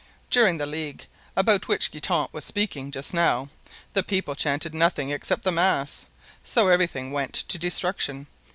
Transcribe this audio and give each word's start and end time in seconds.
During 0.31 0.57
the 0.57 0.65
Ligue, 0.65 1.05
about 1.37 1.67
which 1.67 1.91
Guitant 1.91 2.33
was 2.33 2.43
speaking 2.43 2.89
just 2.89 3.13
now, 3.13 3.49
the 3.93 4.01
people 4.01 4.33
chanted 4.33 4.73
nothing 4.73 5.11
except 5.11 5.43
the 5.43 5.51
mass, 5.51 6.07
so 6.43 6.69
everything 6.69 7.11
went 7.11 7.35
to 7.35 7.59
destruction. 7.59 8.25